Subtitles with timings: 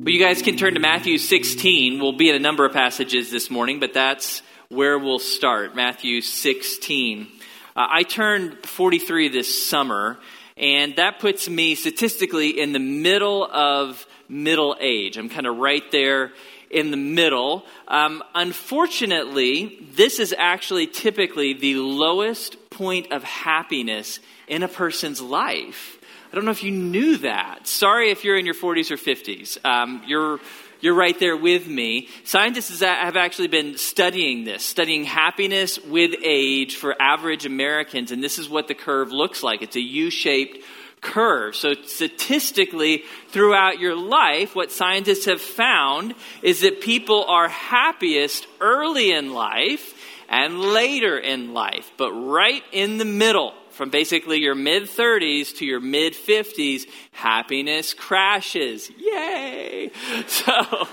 [0.00, 1.98] Well, you guys can turn to Matthew 16.
[1.98, 5.74] We'll be in a number of passages this morning, but that's where we'll start.
[5.74, 7.26] Matthew 16.
[7.74, 10.16] Uh, I turned 43 this summer,
[10.56, 15.16] and that puts me statistically in the middle of middle age.
[15.16, 16.30] I'm kind of right there
[16.70, 17.66] in the middle.
[17.88, 25.97] Um, unfortunately, this is actually typically the lowest point of happiness in a person's life.
[26.30, 27.66] I don't know if you knew that.
[27.66, 29.64] Sorry if you're in your 40s or 50s.
[29.64, 30.40] Um, you're
[30.80, 32.08] you're right there with me.
[32.24, 38.38] Scientists have actually been studying this, studying happiness with age for average Americans, and this
[38.38, 39.62] is what the curve looks like.
[39.62, 40.64] It's a U shaped
[41.00, 41.56] curve.
[41.56, 49.10] So, statistically, throughout your life, what scientists have found is that people are happiest early
[49.10, 49.94] in life
[50.28, 55.64] and later in life, but right in the middle from basically your mid 30s to
[55.64, 56.82] your mid 50s,
[57.12, 58.90] happiness crashes.
[58.98, 59.90] Yay!
[60.26, 60.88] So,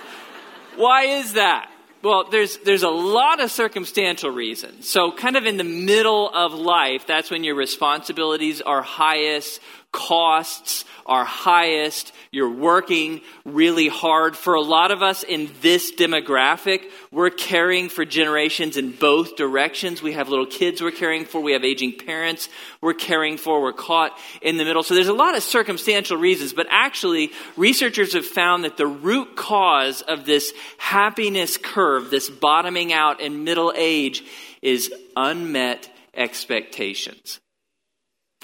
[0.77, 1.71] why is that?
[2.03, 4.87] Well, there's, there's a lot of circumstantial reasons.
[4.87, 9.59] So, kind of in the middle of life, that's when your responsibilities are highest,
[9.95, 12.11] costs are highest.
[12.29, 14.35] You're working really hard.
[14.35, 20.01] For a lot of us in this demographic, we're caring for generations in both directions.
[20.01, 21.39] We have little kids we're caring for.
[21.39, 22.49] We have aging parents
[22.81, 23.61] we're caring for.
[23.61, 24.83] We're caught in the middle.
[24.83, 29.37] So there's a lot of circumstantial reasons, but actually, researchers have found that the root
[29.37, 34.23] cause of this happiness curve, this bottoming out in middle age,
[34.61, 37.39] is unmet expectations.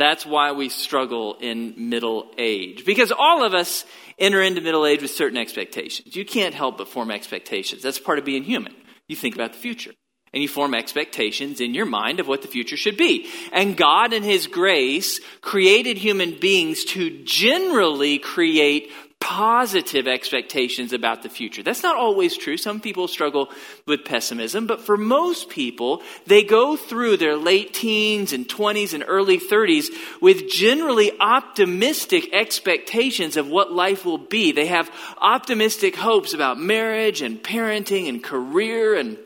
[0.01, 2.85] That's why we struggle in middle age.
[2.85, 3.85] Because all of us
[4.17, 6.15] enter into middle age with certain expectations.
[6.15, 7.83] You can't help but form expectations.
[7.83, 8.73] That's part of being human.
[9.07, 9.91] You think about the future.
[10.33, 13.29] And you form expectations in your mind of what the future should be.
[13.51, 21.29] And God, in His grace, created human beings to generally create positive expectations about the
[21.29, 21.63] future.
[21.63, 22.57] That's not always true.
[22.57, 23.49] Some people struggle
[23.85, 29.05] with pessimism, but for most people, they go through their late teens and 20s and
[29.07, 29.85] early 30s
[30.21, 34.51] with generally optimistic expectations of what life will be.
[34.51, 39.17] They have optimistic hopes about marriage and parenting and career and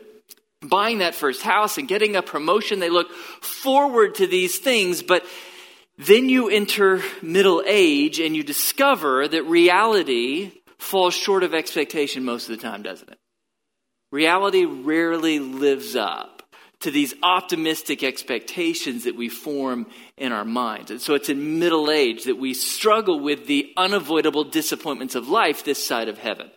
[0.62, 2.80] buying that first house and getting a promotion.
[2.80, 5.24] They look forward to these things, but
[5.98, 12.48] then you enter middle age and you discover that reality falls short of expectation most
[12.48, 13.18] of the time, doesn't it?
[14.12, 16.42] Reality rarely lives up
[16.80, 19.86] to these optimistic expectations that we form
[20.16, 20.90] in our minds.
[20.90, 25.64] And so it's in middle age that we struggle with the unavoidable disappointments of life
[25.64, 26.50] this side of heaven.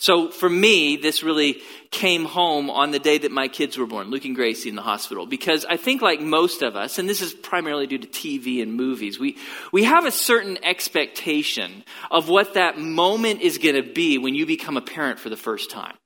[0.00, 1.60] So for me, this really
[1.90, 4.82] came home on the day that my kids were born, Luke and Gracie in the
[4.82, 8.62] hospital, because I think like most of us, and this is primarily due to TV
[8.62, 9.36] and movies, we,
[9.72, 11.82] we have a certain expectation
[12.12, 15.36] of what that moment is going to be when you become a parent for the
[15.36, 15.96] first time.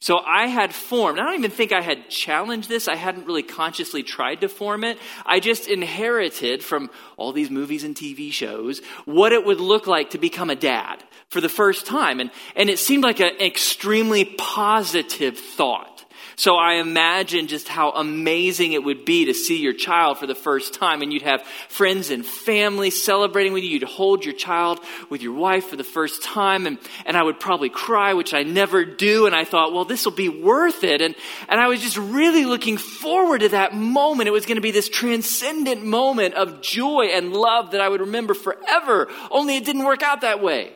[0.00, 2.88] So I had formed, I don't even think I had challenged this.
[2.88, 4.98] I hadn't really consciously tried to form it.
[5.24, 10.10] I just inherited from all these movies and TV shows what it would look like
[10.10, 12.20] to become a dad for the first time.
[12.20, 15.94] And, and it seemed like an extremely positive thought.
[16.36, 20.34] So I imagine just how amazing it would be to see your child for the
[20.34, 23.70] first time and you'd have friends and family celebrating with you.
[23.70, 24.80] You'd hold your child
[25.10, 28.42] with your wife for the first time and, and I would probably cry, which I
[28.42, 29.26] never do.
[29.26, 31.00] And I thought, well, this will be worth it.
[31.00, 31.14] And,
[31.48, 34.26] and I was just really looking forward to that moment.
[34.26, 38.00] It was going to be this transcendent moment of joy and love that I would
[38.00, 39.08] remember forever.
[39.30, 40.72] Only it didn't work out that way.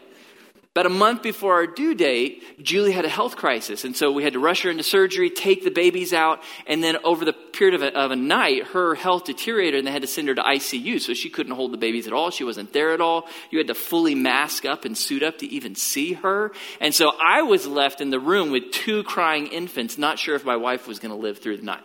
[0.79, 3.85] About a month before our due date, Julie had a health crisis.
[3.85, 6.99] And so we had to rush her into surgery, take the babies out, and then
[7.03, 10.07] over the period of a, of a night, her health deteriorated and they had to
[10.07, 11.01] send her to ICU.
[11.01, 12.31] So she couldn't hold the babies at all.
[12.31, 13.25] She wasn't there at all.
[13.51, 16.53] You had to fully mask up and suit up to even see her.
[16.81, 20.45] And so I was left in the room with two crying infants, not sure if
[20.45, 21.83] my wife was going to live through the night.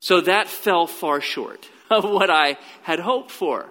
[0.00, 3.70] So that fell far short of what I had hoped for.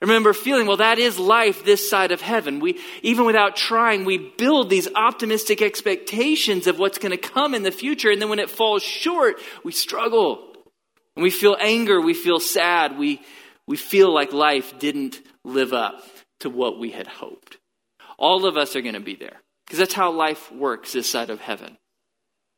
[0.00, 2.58] Remember feeling, well, that is life this side of heaven.
[2.58, 7.62] We, even without trying, we build these optimistic expectations of what's going to come in
[7.62, 8.10] the future.
[8.10, 10.54] And then when it falls short, we struggle.
[11.16, 12.00] And we feel anger.
[12.00, 12.98] We feel sad.
[12.98, 13.20] We,
[13.66, 16.02] we feel like life didn't live up
[16.40, 17.58] to what we had hoped.
[18.18, 21.30] All of us are going to be there because that's how life works this side
[21.30, 21.76] of heaven.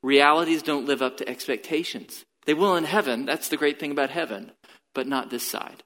[0.02, 2.24] Realities don't live up to expectations.
[2.46, 3.26] They will in heaven.
[3.26, 4.52] That's the great thing about heaven,
[4.94, 5.82] but not this side.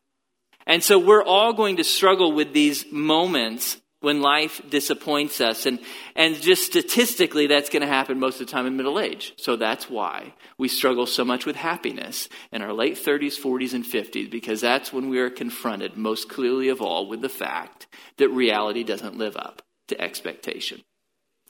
[0.66, 5.66] And so we're all going to struggle with these moments when life disappoints us.
[5.66, 5.78] And,
[6.14, 9.32] and just statistically, that's going to happen most of the time in middle age.
[9.36, 13.84] So that's why we struggle so much with happiness in our late 30s, 40s, and
[13.84, 17.86] 50s, because that's when we are confronted most clearly of all with the fact
[18.18, 20.82] that reality doesn't live up to expectation.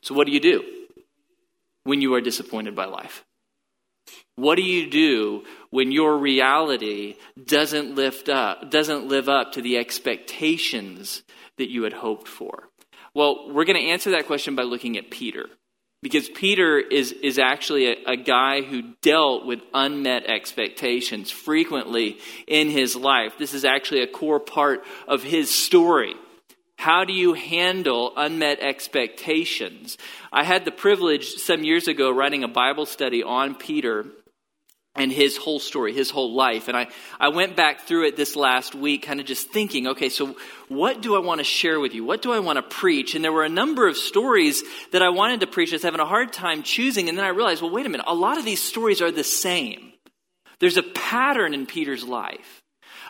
[0.02, 0.62] So, what do you do
[1.84, 3.24] when you are disappointed by life?
[4.36, 9.78] What do you do when your reality doesn't lift up, doesn't live up to the
[9.78, 11.22] expectations
[11.58, 12.68] that you had hoped for?
[13.14, 15.46] Well, we're going to answer that question by looking at Peter.
[16.02, 22.68] Because Peter is, is actually a, a guy who dealt with unmet expectations frequently in
[22.68, 23.32] his life.
[23.38, 26.14] This is actually a core part of his story.
[26.76, 29.96] How do you handle unmet expectations?
[30.32, 34.06] I had the privilege some years ago writing a Bible study on Peter
[34.94, 36.68] and his whole story, his whole life.
[36.68, 36.88] And I,
[37.20, 40.36] I went back through it this last week, kind of just thinking, okay, so
[40.68, 42.04] what do I want to share with you?
[42.04, 43.14] What do I want to preach?
[43.14, 44.62] And there were a number of stories
[44.92, 45.72] that I wanted to preach.
[45.72, 47.08] I was having a hard time choosing.
[47.08, 49.24] And then I realized, well, wait a minute, a lot of these stories are the
[49.24, 49.92] same.
[50.60, 52.62] There's a pattern in Peter's life.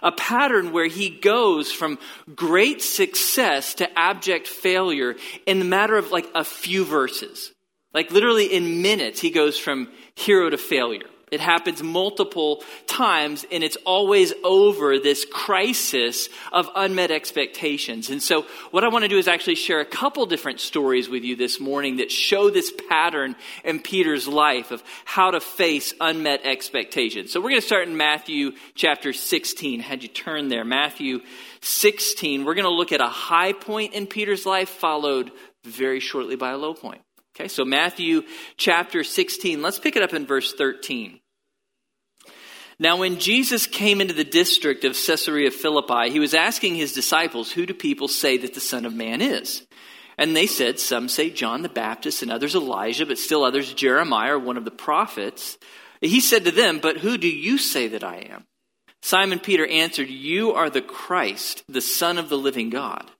[0.03, 1.99] A pattern where he goes from
[2.35, 5.17] great success to abject failure
[5.47, 7.53] in the matter of like a few verses.
[7.93, 11.09] Like literally in minutes, he goes from hero to failure.
[11.37, 18.09] It happens multiple times, and it's always over this crisis of unmet expectations.
[18.09, 21.25] And so, what I want to do is actually share a couple different stories with
[21.25, 26.41] you this morning that show this pattern in Peter's life of how to face unmet
[26.47, 27.33] expectations.
[27.33, 29.81] So, we're going to start in Matthew chapter 16.
[29.81, 30.65] Had you turn there?
[30.65, 31.21] Matthew
[31.61, 32.47] 16.
[32.47, 35.33] We're going to look at a high point in Peter's life, followed
[35.65, 37.03] very shortly by a low point.
[37.37, 38.23] Okay, so Matthew
[38.57, 41.21] chapter 16, let's pick it up in verse 13.
[42.79, 47.51] Now, when Jesus came into the district of Caesarea Philippi, he was asking his disciples,
[47.53, 49.67] Who do people say that the Son of Man is?
[50.19, 54.35] And they said, Some say John the Baptist, and others Elijah, but still others Jeremiah
[54.35, 55.57] or one of the prophets.
[56.03, 58.45] He said to them, But who do you say that I am?
[59.03, 63.11] Simon Peter answered, You are the Christ, the Son of the living God.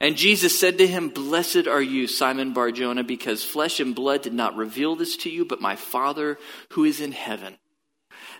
[0.00, 4.34] And Jesus said to him, Blessed are you, Simon Barjona, because flesh and blood did
[4.34, 6.38] not reveal this to you, but my Father
[6.72, 7.56] who is in heaven.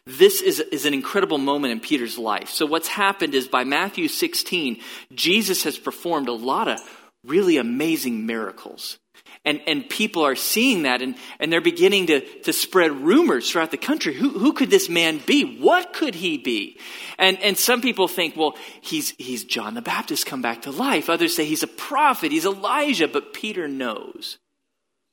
[0.09, 2.49] This is, is an incredible moment in Peter's life.
[2.49, 4.81] So, what's happened is by Matthew 16,
[5.13, 6.81] Jesus has performed a lot of
[7.25, 8.99] really amazing miracles.
[9.45, 13.71] And, and people are seeing that and, and they're beginning to, to spread rumors throughout
[13.71, 14.15] the country.
[14.15, 15.59] Who, who could this man be?
[15.59, 16.79] What could he be?
[17.19, 21.11] And, and some people think, well, he's, he's John the Baptist come back to life.
[21.11, 23.09] Others say he's a prophet, he's Elijah.
[23.09, 24.39] But Peter knows.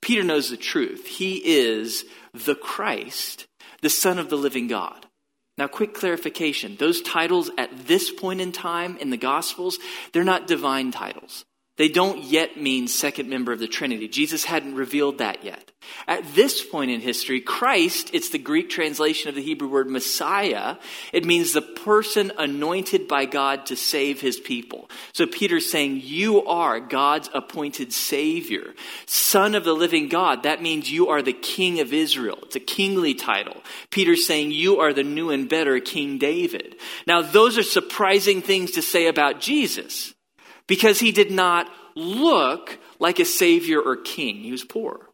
[0.01, 1.06] Peter knows the truth.
[1.06, 3.47] He is the Christ,
[3.81, 5.06] the Son of the living God.
[5.57, 9.80] Now, quick clarification those titles at this point in time in the Gospels,
[10.12, 11.45] they're not divine titles.
[11.77, 14.07] They don't yet mean second member of the Trinity.
[14.07, 15.72] Jesus hadn't revealed that yet.
[16.07, 20.77] At this point in history, Christ, it's the Greek translation of the Hebrew word Messiah.
[21.12, 24.89] It means the person anointed by God to save his people.
[25.12, 28.74] So Peter's saying, You are God's appointed Savior,
[29.06, 30.44] Son of the living God.
[30.44, 32.39] That means you are the King of Israel.
[32.44, 33.62] It's a kingly title.
[33.89, 36.78] Peter's saying, You are the new and better King David.
[37.06, 40.15] Now, those are surprising things to say about Jesus
[40.68, 44.38] because he did not look like a savior or king.
[44.38, 45.10] He was poor.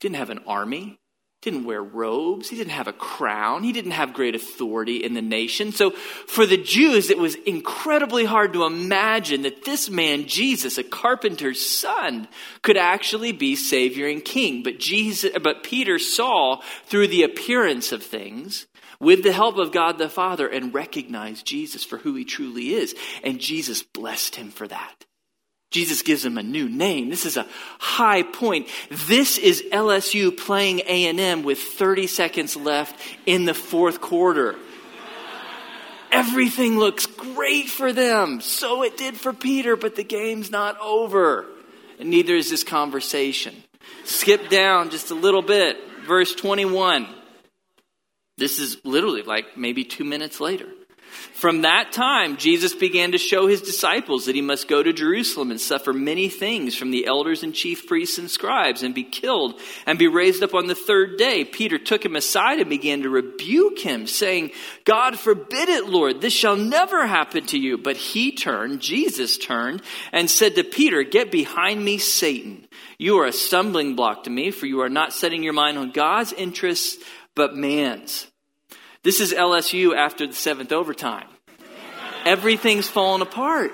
[0.00, 0.98] Didn't have an army,
[1.40, 5.22] didn't wear robes, he didn't have a crown, he didn't have great authority in the
[5.22, 5.72] nation.
[5.72, 10.84] So for the Jews, it was incredibly hard to imagine that this man, Jesus, a
[10.84, 12.28] carpenter's son,
[12.62, 14.62] could actually be savior and king.
[14.62, 18.66] But Jesus, but Peter saw through the appearance of things
[19.00, 22.94] with the help of God the Father and recognize Jesus for who he truly is.
[23.22, 25.04] And Jesus blessed him for that.
[25.70, 27.10] Jesus gives him a new name.
[27.10, 27.46] This is a
[27.78, 28.68] high point.
[28.90, 34.56] This is LSU playing A&M with 30 seconds left in the fourth quarter.
[36.10, 38.40] Everything looks great for them.
[38.40, 41.44] So it did for Peter, but the game's not over.
[42.00, 43.54] And neither is this conversation.
[44.04, 45.76] Skip down just a little bit.
[46.06, 47.06] Verse 21.
[48.38, 50.68] This is literally like maybe two minutes later.
[51.32, 55.50] From that time, Jesus began to show his disciples that he must go to Jerusalem
[55.50, 59.60] and suffer many things from the elders and chief priests and scribes and be killed
[59.86, 61.44] and be raised up on the third day.
[61.44, 64.50] Peter took him aside and began to rebuke him, saying,
[64.84, 67.78] God forbid it, Lord, this shall never happen to you.
[67.78, 72.66] But he turned, Jesus turned, and said to Peter, Get behind me, Satan.
[72.98, 75.92] You are a stumbling block to me, for you are not setting your mind on
[75.92, 76.98] God's interests
[77.38, 78.26] but man's.
[79.04, 81.28] This is LSU after the seventh overtime.
[82.26, 83.70] Everything's fallen apart.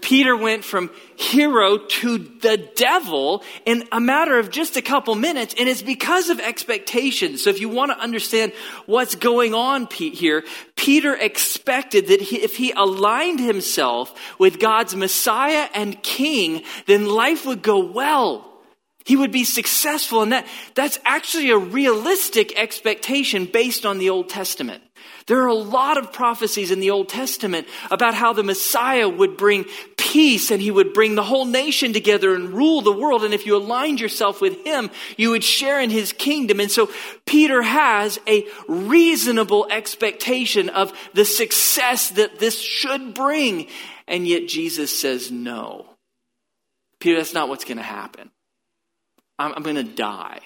[0.00, 5.54] Peter went from hero to the devil in a matter of just a couple minutes,
[5.58, 7.44] and it's because of expectations.
[7.44, 8.52] So, if you want to understand
[8.86, 10.42] what's going on here,
[10.76, 17.62] Peter expected that if he aligned himself with God's Messiah and King, then life would
[17.62, 18.53] go well.
[19.04, 20.22] He would be successful.
[20.22, 24.82] And that, that's actually a realistic expectation based on the Old Testament.
[25.26, 29.36] There are a lot of prophecies in the Old Testament about how the Messiah would
[29.36, 29.64] bring
[29.96, 33.24] peace and he would bring the whole nation together and rule the world.
[33.24, 36.60] And if you aligned yourself with him, you would share in his kingdom.
[36.60, 36.90] And so
[37.26, 43.66] Peter has a reasonable expectation of the success that this should bring.
[44.06, 45.86] And yet Jesus says, no.
[47.00, 48.30] Peter, that's not what's going to happen.
[49.38, 50.40] I'm, I'm going to die.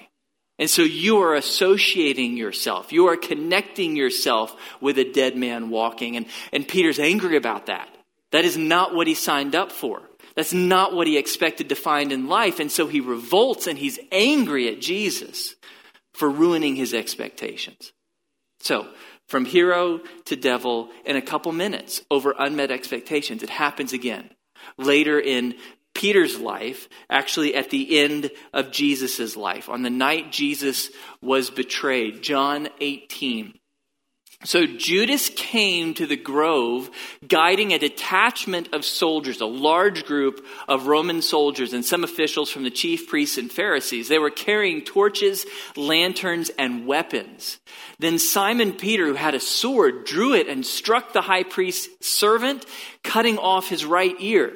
[0.58, 2.92] And so you are associating yourself.
[2.92, 6.16] You are connecting yourself with a dead man walking.
[6.16, 7.88] And, and Peter's angry about that.
[8.32, 10.02] That is not what he signed up for.
[10.34, 12.60] That's not what he expected to find in life.
[12.60, 15.54] And so he revolts and he's angry at Jesus
[16.12, 17.92] for ruining his expectations.
[18.60, 18.88] So,
[19.28, 23.42] from hero to devil in a couple minutes over unmet expectations.
[23.42, 24.30] It happens again.
[24.76, 25.54] Later in
[25.98, 30.90] Peter's life, actually at the end of Jesus' life, on the night Jesus
[31.20, 33.58] was betrayed, John 18.
[34.44, 36.88] So Judas came to the grove
[37.26, 42.62] guiding a detachment of soldiers, a large group of Roman soldiers and some officials from
[42.62, 44.06] the chief priests and Pharisees.
[44.06, 47.58] They were carrying torches, lanterns, and weapons.
[47.98, 52.64] Then Simon Peter, who had a sword, drew it and struck the high priest's servant,
[53.02, 54.52] cutting off his right ear.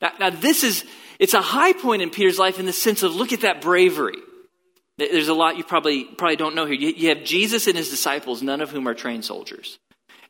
[0.00, 0.84] Now, now this is,
[1.18, 4.18] it's a high point in Peter's life in the sense of look at that bravery.
[4.98, 6.74] There's a lot you probably, probably don't know here.
[6.74, 9.78] You have Jesus and his disciples, none of whom are trained soldiers.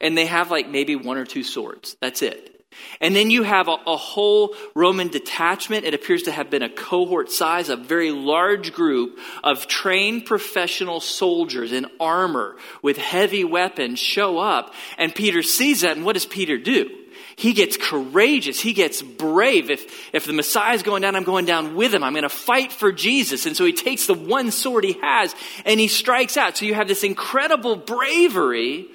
[0.00, 1.96] And they have like maybe one or two swords.
[2.00, 2.56] That's it.
[3.00, 5.85] And then you have a, a, whole Roman detachment.
[5.85, 11.00] It appears to have been a cohort size, a very large group of trained professional
[11.00, 14.75] soldiers in armor with heavy weapons show up.
[14.99, 15.96] And Peter sees that.
[15.96, 16.90] And what does Peter do?
[17.36, 18.58] He gets courageous.
[18.58, 19.70] He gets brave.
[19.70, 22.02] If, if the Messiah is going down, I'm going down with him.
[22.02, 23.44] I'm going to fight for Jesus.
[23.44, 25.34] And so he takes the one sword he has
[25.66, 26.56] and he strikes out.
[26.56, 28.86] So you have this incredible bravery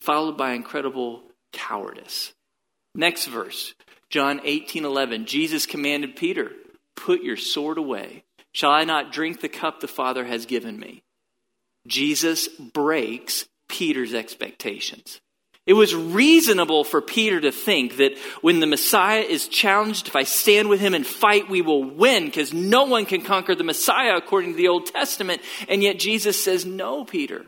[0.00, 2.32] followed by incredible cowardice.
[2.94, 3.74] Next verse,
[4.08, 5.26] John 18 11.
[5.26, 6.52] Jesus commanded Peter,
[6.94, 8.22] Put your sword away.
[8.52, 11.02] Shall I not drink the cup the Father has given me?
[11.88, 15.20] Jesus breaks Peter's expectations.
[15.66, 20.24] It was reasonable for Peter to think that when the Messiah is challenged, if I
[20.24, 24.14] stand with him and fight, we will win because no one can conquer the Messiah
[24.14, 25.40] according to the Old Testament.
[25.68, 27.46] And yet Jesus says, No, Peter.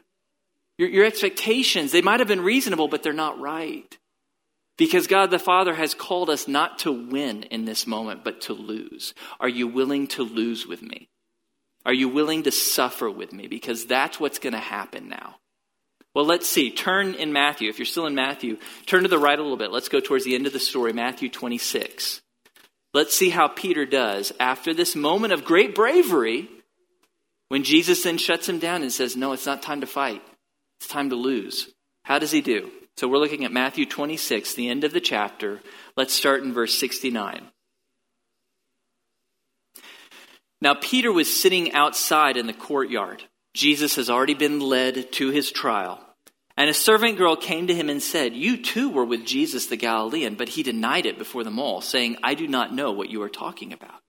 [0.79, 3.99] Your, your expectations, they might have been reasonable, but they're not right.
[4.79, 8.53] Because God the Father has called us not to win in this moment, but to
[8.53, 9.15] lose.
[9.41, 11.09] Are you willing to lose with me?
[11.85, 13.47] Are you willing to suffer with me?
[13.47, 15.37] Because that's what's going to happen now.
[16.17, 16.71] Well, let's see.
[16.71, 17.69] Turn in Matthew.
[17.69, 18.57] If you're still in Matthew,
[18.87, 19.71] turn to the right a little bit.
[19.71, 22.23] Let's go towards the end of the story, Matthew 26.
[22.95, 26.49] Let's see how Peter does after this moment of great bravery
[27.49, 30.23] when Jesus then shuts him down and says, No, it's not time to fight.
[30.81, 31.69] It's time to lose.
[32.07, 32.71] How does he do?
[32.97, 35.61] So we're looking at Matthew 26, the end of the chapter.
[35.99, 37.43] Let's start in verse 69.
[40.63, 43.23] Now, Peter was sitting outside in the courtyard.
[43.55, 46.06] Jesus has already been led to his trial.
[46.57, 49.77] And a servant girl came to him and said, You too were with Jesus the
[49.77, 53.23] Galilean, but he denied it before them all, saying, I do not know what you
[53.23, 54.01] are talking about.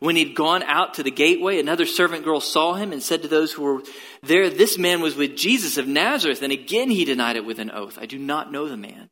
[0.00, 3.28] When he'd gone out to the gateway, another servant girl saw him and said to
[3.28, 3.82] those who were
[4.22, 6.42] there, This man was with Jesus of Nazareth.
[6.42, 9.10] And again he denied it with an oath, I do not know the man.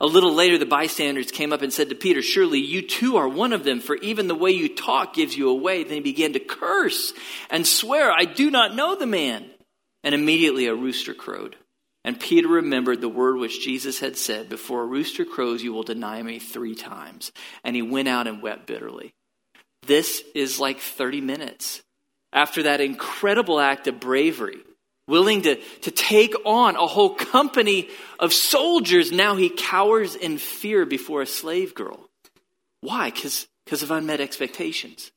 [0.00, 3.28] A little later, the bystanders came up and said to Peter, Surely you too are
[3.28, 5.84] one of them, for even the way you talk gives you away.
[5.84, 7.12] Then he began to curse
[7.50, 9.50] and swear, I do not know the man.
[10.02, 11.56] And immediately a rooster crowed.
[12.04, 15.82] And Peter remembered the word which Jesus had said, Before a rooster crows, you will
[15.82, 17.30] deny me three times.
[17.62, 19.12] And he went out and wept bitterly.
[19.86, 21.82] This is like 30 minutes
[22.32, 24.60] after that incredible act of bravery,
[25.08, 27.88] willing to, to take on a whole company
[28.18, 29.12] of soldiers.
[29.12, 32.08] Now he cowers in fear before a slave girl.
[32.80, 33.10] Why?
[33.10, 35.10] Because of unmet expectations.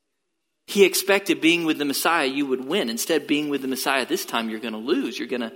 [0.67, 2.89] He expected being with the Messiah, you would win.
[2.89, 5.19] Instead, being with the Messiah this time, you're going to lose.
[5.19, 5.51] You're going to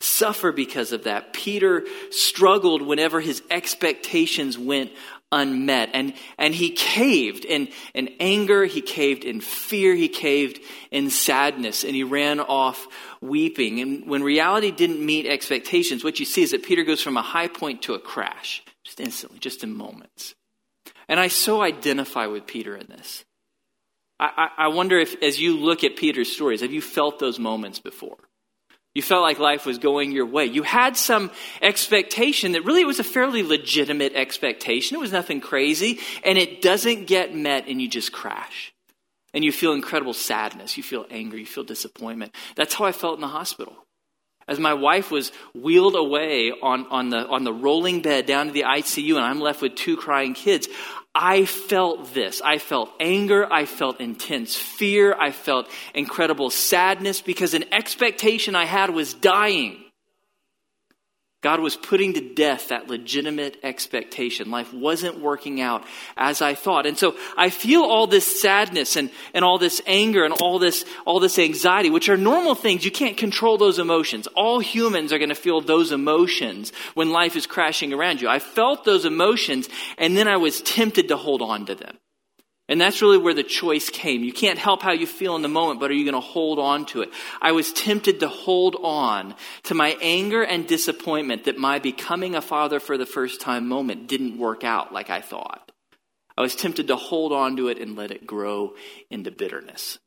[0.00, 1.32] suffer because of that.
[1.32, 4.90] Peter struggled whenever his expectations went
[5.32, 5.90] unmet.
[5.92, 11.84] And, and he caved in, in anger, he caved in fear, he caved in sadness,
[11.84, 12.88] and he ran off
[13.20, 13.80] weeping.
[13.80, 17.22] And when reality didn't meet expectations, what you see is that Peter goes from a
[17.22, 20.34] high point to a crash, just instantly, just in moments.
[21.08, 23.24] And I so identify with Peter in this.
[24.18, 27.38] I, I, I wonder if, as you look at Peter's stories, have you felt those
[27.38, 28.18] moments before?
[28.94, 30.46] You felt like life was going your way.
[30.46, 31.30] You had some
[31.62, 34.96] expectation that really was a fairly legitimate expectation.
[34.96, 38.72] It was nothing crazy, and it doesn't get met, and you just crash.
[39.32, 40.76] And you feel incredible sadness.
[40.76, 41.36] You feel anger.
[41.36, 42.34] You feel disappointment.
[42.56, 43.86] That's how I felt in the hospital.
[44.50, 48.52] As my wife was wheeled away on, on, the, on the rolling bed down to
[48.52, 50.68] the ICU, and I'm left with two crying kids,
[51.14, 52.42] I felt this.
[52.42, 53.50] I felt anger.
[53.50, 55.14] I felt intense fear.
[55.14, 59.84] I felt incredible sadness because an expectation I had was dying.
[61.42, 64.50] God was putting to death that legitimate expectation.
[64.50, 66.84] Life wasn't working out as I thought.
[66.84, 70.84] And so I feel all this sadness and, and all this anger and all this,
[71.06, 72.84] all this anxiety, which are normal things.
[72.84, 74.26] You can't control those emotions.
[74.28, 78.28] All humans are going to feel those emotions when life is crashing around you.
[78.28, 79.66] I felt those emotions
[79.96, 81.96] and then I was tempted to hold on to them.
[82.70, 84.22] And that's really where the choice came.
[84.22, 86.60] You can't help how you feel in the moment, but are you going to hold
[86.60, 87.10] on to it?
[87.42, 89.34] I was tempted to hold on
[89.64, 94.06] to my anger and disappointment that my becoming a father for the first time moment
[94.06, 95.72] didn't work out like I thought.
[96.38, 98.74] I was tempted to hold on to it and let it grow
[99.10, 99.98] into bitterness.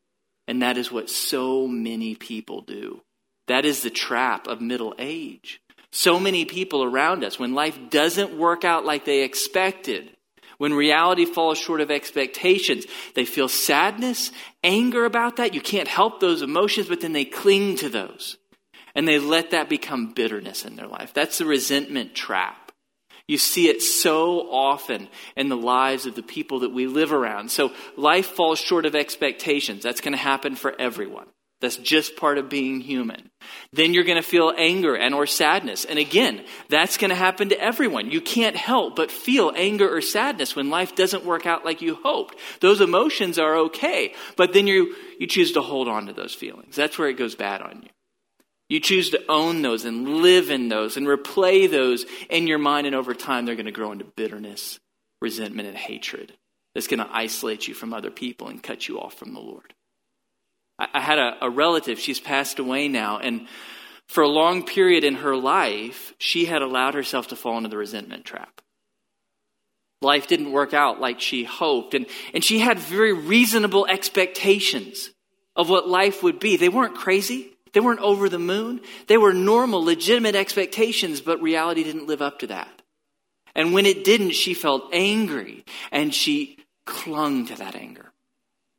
[0.48, 3.01] And that is what so many people do.
[3.50, 5.60] That is the trap of middle age.
[5.91, 10.15] So many people around us, when life doesn't work out like they expected,
[10.57, 14.31] when reality falls short of expectations, they feel sadness,
[14.63, 15.53] anger about that.
[15.53, 18.38] You can't help those emotions, but then they cling to those.
[18.95, 21.13] And they let that become bitterness in their life.
[21.13, 22.72] That's the resentment trap.
[23.27, 27.51] You see it so often in the lives of the people that we live around.
[27.51, 29.81] So life falls short of expectations.
[29.81, 31.27] That's going to happen for everyone.
[31.63, 33.32] That's just part of being human.
[33.72, 35.86] Then you're going to feel anger and or sadness.
[35.86, 38.12] And again, that's going to happen to everyone.
[38.12, 41.96] You can't help but feel anger or sadness when life doesn't work out like you
[42.03, 42.36] hoped.
[42.60, 46.75] Those emotions are okay, but then you you choose to hold on to those feelings.
[46.75, 47.89] That's where it goes bad on you.
[48.67, 52.88] You choose to own those and live in those and replay those in your mind
[52.88, 54.82] and over time they're going to grow into bitterness,
[55.22, 56.34] resentment and hatred.
[56.75, 59.74] That's going to isolate you from other people and cut you off from the Lord.
[60.79, 63.47] I had a, a relative, she's passed away now, and
[64.07, 67.77] for a long period in her life, she had allowed herself to fall into the
[67.77, 68.62] resentment trap.
[70.01, 75.12] Life didn't work out like she hoped, and, and she had very reasonable expectations
[75.55, 76.57] of what life would be.
[76.57, 81.83] They weren't crazy, they weren't over the moon, they were normal, legitimate expectations, but reality
[81.83, 82.81] didn't live up to that.
[83.55, 88.12] And when it didn't, she felt angry, and she clung to that anger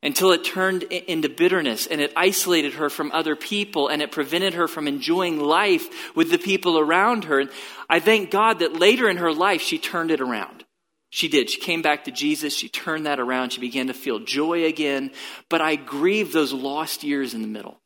[0.05, 4.53] until it turned into bitterness and it isolated her from other people and it prevented
[4.53, 7.40] her from enjoying life with the people around her.
[7.40, 7.51] And
[7.88, 10.67] I thank God that later in her life, she turned it around.
[11.09, 11.49] She did.
[11.49, 12.55] She came back to Jesus.
[12.55, 13.51] She turned that around.
[13.51, 15.11] She began to feel joy again.
[15.49, 17.81] But I grieve those lost years in the middle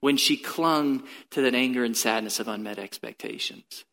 [0.00, 3.84] when she clung to that anger and sadness of unmet expectations.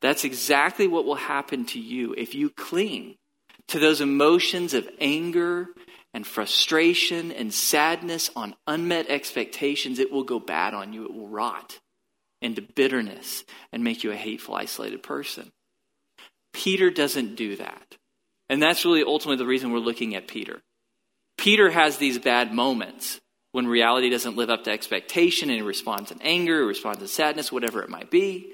[0.00, 3.16] That's exactly what will happen to you if you cling
[3.68, 5.68] to those emotions of anger
[6.14, 11.04] and frustration and sadness on unmet expectations, it will go bad on you.
[11.04, 11.78] It will rot
[12.40, 15.52] into bitterness and make you a hateful, isolated person.
[16.52, 17.96] Peter doesn't do that.
[18.48, 20.62] And that's really ultimately the reason we're looking at Peter.
[21.36, 23.20] Peter has these bad moments
[23.52, 27.08] when reality doesn't live up to expectation and he responds in anger, he responds in
[27.08, 28.52] sadness, whatever it might be,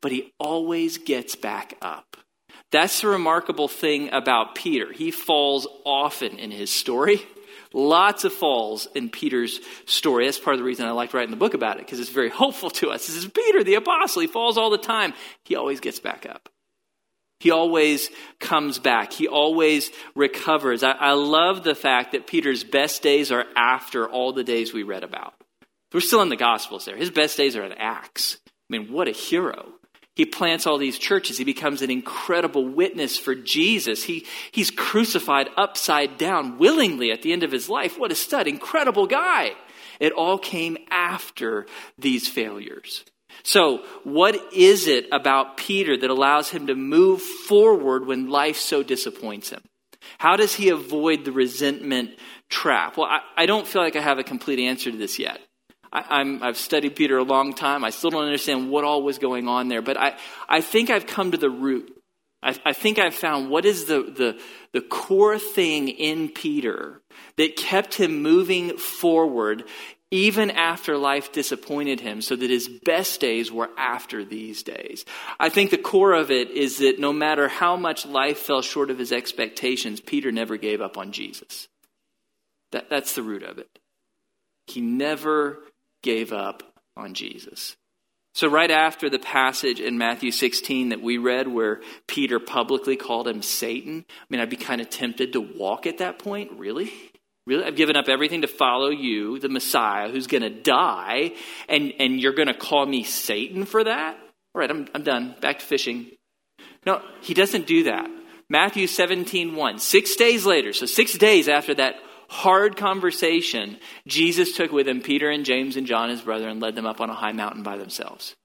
[0.00, 2.16] but he always gets back up.
[2.70, 4.92] That's the remarkable thing about Peter.
[4.92, 7.22] He falls often in his story.
[7.72, 10.24] Lots of falls in Peter's story.
[10.24, 12.30] That's part of the reason I liked writing the book about it, because it's very
[12.30, 13.06] hopeful to us.
[13.06, 14.22] This is Peter, the apostle.
[14.22, 15.14] He falls all the time.
[15.44, 16.48] He always gets back up.
[17.40, 19.12] He always comes back.
[19.12, 20.82] He always recovers.
[20.82, 24.82] I, I love the fact that Peter's best days are after all the days we
[24.82, 25.34] read about.
[25.92, 26.96] We're still in the Gospels there.
[26.96, 28.38] His best days are in Acts.
[28.46, 29.77] I mean, what a hero.
[30.18, 31.38] He plants all these churches.
[31.38, 34.02] He becomes an incredible witness for Jesus.
[34.02, 38.00] He, he's crucified upside down willingly at the end of his life.
[38.00, 39.52] What a stud, incredible guy.
[40.00, 43.04] It all came after these failures.
[43.44, 48.82] So, what is it about Peter that allows him to move forward when life so
[48.82, 49.62] disappoints him?
[50.18, 52.10] How does he avoid the resentment
[52.48, 52.96] trap?
[52.96, 55.40] Well, I, I don't feel like I have a complete answer to this yet.
[55.92, 57.84] I, have studied Peter a long time.
[57.84, 60.16] I still don't understand what all was going on there, but I,
[60.48, 61.94] I think I've come to the root.
[62.42, 64.40] I, I think I've found what is the, the,
[64.72, 67.00] the core thing in Peter
[67.36, 69.64] that kept him moving forward
[70.10, 75.04] even after life disappointed him, so that his best days were after these days.
[75.38, 78.90] I think the core of it is that no matter how much life fell short
[78.90, 81.68] of his expectations, Peter never gave up on Jesus.
[82.72, 83.68] That, that's the root of it.
[84.66, 85.58] He never
[86.02, 86.62] gave up
[86.96, 87.76] on Jesus.
[88.34, 93.26] So, right after the passage in Matthew 16 that we read, where Peter publicly called
[93.26, 96.52] him Satan, I mean, I'd be kind of tempted to walk at that point.
[96.52, 96.92] Really?
[97.48, 97.64] Really?
[97.64, 101.32] I've given up everything to follow you, the Messiah, who's going to die,
[101.68, 104.16] and, and you're going to call me Satan for that?
[104.54, 105.34] All right, I'm, I'm done.
[105.40, 106.10] Back to fishing.
[106.86, 108.08] No, he doesn't do that.
[108.50, 109.78] Matthew 17, 1.
[109.78, 111.96] Six days later, so six days after that
[112.28, 116.74] hard conversation, Jesus took with him Peter and James and John, his brother, and led
[116.74, 118.36] them up on a high mountain by themselves.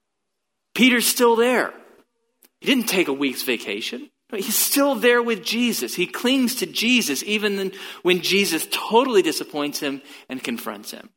[0.74, 1.74] Peter's still there.
[2.62, 4.10] He didn't take a week's vacation.
[4.32, 5.93] He's still there with Jesus.
[5.93, 11.10] He clings to Jesus even when Jesus totally disappoints him and confronts him.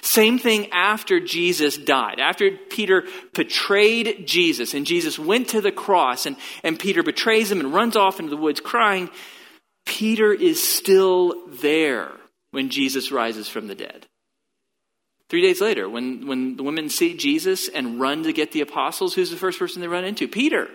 [0.00, 2.18] Same thing after Jesus died.
[2.18, 7.60] After Peter betrayed Jesus and Jesus went to the cross and, and Peter betrays him
[7.60, 9.10] and runs off into the woods crying,
[9.84, 12.12] Peter is still there
[12.50, 14.06] when Jesus rises from the dead.
[15.28, 19.14] Three days later, when, when the women see Jesus and run to get the apostles,
[19.14, 20.28] who's the first person they run into?
[20.28, 20.68] Peter.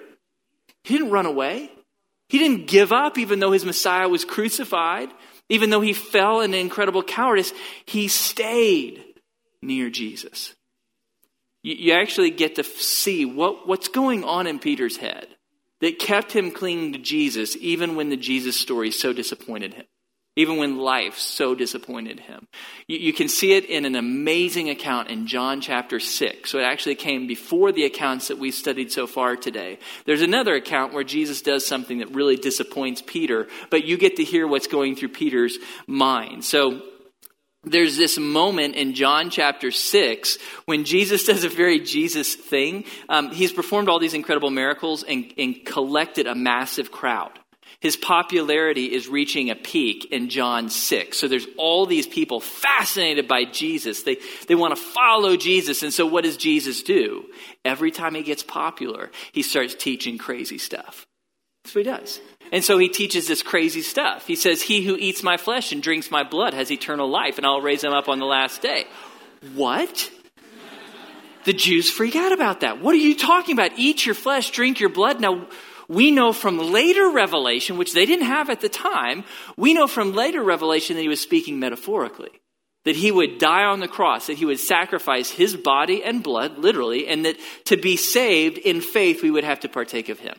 [0.83, 1.71] He didn't run away.
[2.29, 5.09] He didn't give up even though his Messiah was crucified,
[5.49, 7.53] even though he fell in incredible cowardice.
[7.85, 9.03] He stayed
[9.61, 10.55] near Jesus.
[11.63, 15.27] You, you actually get to see what, what's going on in Peter's head
[15.81, 19.85] that kept him clinging to Jesus even when the Jesus story so disappointed him,
[20.35, 22.47] even when life so disappointed him.
[22.87, 26.49] You, you, can see it in an amazing account in John chapter 6.
[26.49, 29.79] So it actually came before the accounts that we've studied so far today.
[30.05, 34.23] There's another account where Jesus does something that really disappoints Peter, but you get to
[34.23, 36.43] hear what's going through Peter's mind.
[36.43, 36.81] So
[37.63, 42.85] there's this moment in John chapter 6 when Jesus does a very Jesus thing.
[43.07, 47.37] Um, he's performed all these incredible miracles and, and collected a massive crowd.
[47.81, 51.17] His popularity is reaching a peak in John 6.
[51.17, 54.03] So there's all these people fascinated by Jesus.
[54.03, 54.17] They,
[54.47, 55.81] they want to follow Jesus.
[55.81, 57.25] And so what does Jesus do?
[57.63, 61.07] Every time he gets popular, he starts teaching crazy stuff.
[61.63, 62.21] That's what he does.
[62.51, 64.25] And so he teaches this crazy stuff.
[64.25, 67.45] He says, He who eats my flesh and drinks my blood has eternal life, and
[67.45, 68.85] I'll raise him up on the last day.
[69.53, 70.11] What?
[71.45, 72.81] The Jews freak out about that.
[72.81, 73.77] What are you talking about?
[73.77, 75.21] Eat your flesh, drink your blood.
[75.21, 75.47] Now,
[75.87, 79.23] we know from later revelation, which they didn't have at the time,
[79.57, 82.31] we know from later revelation that he was speaking metaphorically.
[82.85, 86.57] That he would die on the cross, that he would sacrifice his body and blood,
[86.57, 90.35] literally, and that to be saved in faith, we would have to partake of him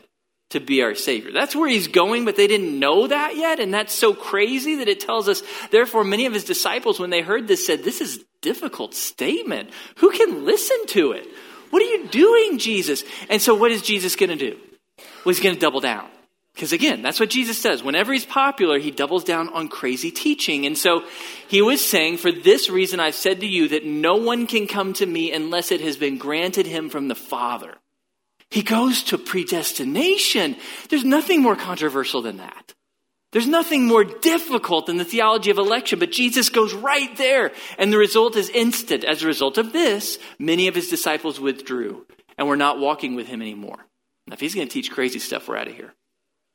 [0.50, 1.30] to be our Savior.
[1.32, 3.60] That's where he's going, but they didn't know that yet.
[3.60, 7.22] And that's so crazy that it tells us, therefore, many of his disciples, when they
[7.22, 9.70] heard this, said, This is difficult statement.
[9.96, 11.26] Who can listen to it?
[11.70, 13.04] What are you doing, Jesus?
[13.28, 14.58] And so, what is Jesus going to do?
[15.24, 16.08] Well, he's going to double down.
[16.54, 17.82] Because again, that's what Jesus does.
[17.82, 20.66] Whenever he's popular, he doubles down on crazy teaching.
[20.66, 21.04] And so
[21.48, 24.92] he was saying, For this reason I've said to you that no one can come
[24.94, 27.76] to me unless it has been granted him from the Father.
[28.50, 30.56] He goes to predestination.
[30.88, 32.74] There's nothing more controversial than that.
[33.32, 37.92] There's nothing more difficult than the theology of election, but Jesus goes right there, and
[37.92, 39.04] the result is instant.
[39.04, 43.28] As a result of this, many of his disciples withdrew and were not walking with
[43.28, 43.86] him anymore.
[44.26, 45.94] Now, if he's going to teach crazy stuff, we're out of here.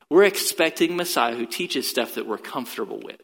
[0.09, 3.21] We're expecting Messiah who teaches stuff that we're comfortable with.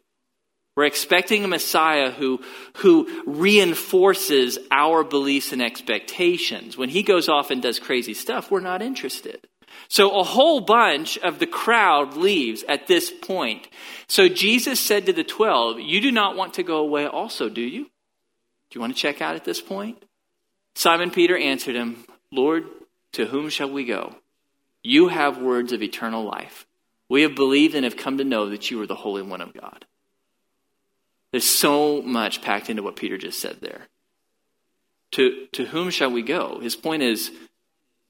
[0.74, 2.40] We're expecting a Messiah who,
[2.76, 6.78] who reinforces our beliefs and expectations.
[6.78, 9.46] When he goes off and does crazy stuff, we're not interested.
[9.88, 13.68] So a whole bunch of the crowd leaves at this point.
[14.06, 17.60] So Jesus said to the twelve, You do not want to go away also, do
[17.60, 17.84] you?
[17.84, 20.02] Do you want to check out at this point?
[20.74, 22.64] Simon Peter answered him, Lord,
[23.12, 24.14] to whom shall we go?
[24.82, 26.66] You have words of eternal life.
[27.10, 29.52] We have believed and have come to know that you are the Holy One of
[29.52, 29.84] God.
[31.32, 33.88] There's so much packed into what Peter just said there.
[35.12, 36.60] To, to whom shall we go?
[36.60, 37.30] His point is,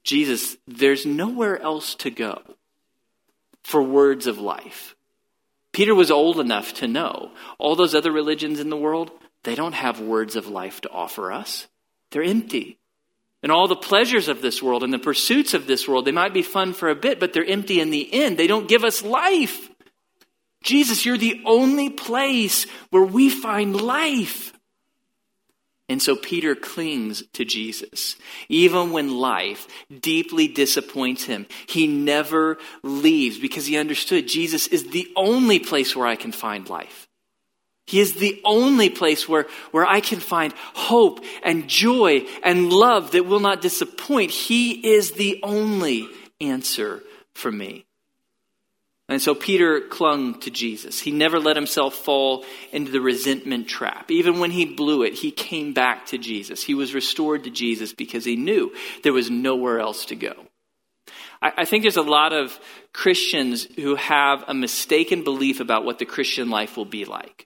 [0.03, 2.41] Jesus, there's nowhere else to go
[3.63, 4.95] for words of life.
[5.71, 9.09] Peter was old enough to know all those other religions in the world,
[9.43, 11.67] they don't have words of life to offer us.
[12.11, 12.77] They're empty.
[13.41, 16.33] And all the pleasures of this world and the pursuits of this world, they might
[16.33, 18.37] be fun for a bit, but they're empty in the end.
[18.37, 19.69] They don't give us life.
[20.63, 24.53] Jesus, you're the only place where we find life.
[25.89, 28.15] And so Peter clings to Jesus.
[28.47, 29.67] Even when life
[30.01, 36.07] deeply disappoints him, he never leaves because he understood Jesus is the only place where
[36.07, 37.09] I can find life.
[37.85, 43.11] He is the only place where, where I can find hope and joy and love
[43.11, 44.31] that will not disappoint.
[44.31, 46.07] He is the only
[46.39, 47.03] answer
[47.35, 47.85] for me.
[49.13, 50.99] And so Peter clung to Jesus.
[50.99, 54.09] He never let himself fall into the resentment trap.
[54.09, 56.63] Even when he blew it, he came back to Jesus.
[56.63, 58.73] He was restored to Jesus because he knew
[59.03, 60.33] there was nowhere else to go.
[61.43, 62.59] I, think there's a lot of
[62.91, 67.45] Christians who have a mistaken belief about what the Christian life will be like.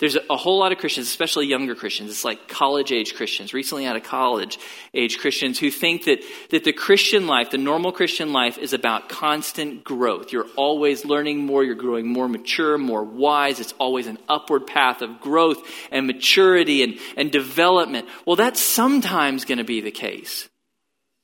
[0.00, 2.10] There's a, whole lot of Christians, especially younger Christians.
[2.10, 4.58] It's like college age Christians, recently out of college
[4.92, 6.18] age Christians, who think that,
[6.50, 10.32] that the Christian life, the normal Christian life, is about constant growth.
[10.32, 13.60] You're always learning more, you're growing more mature, more wise.
[13.60, 18.08] It's always an upward path of growth and maturity and, and development.
[18.26, 20.48] Well, that's sometimes going to be the case.